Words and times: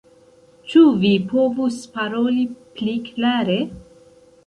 Ĉu 0.71 0.81
vi 1.03 1.11
povus 1.35 1.79
paroli 1.99 2.49
pli 2.81 2.99
klare? 3.11 3.63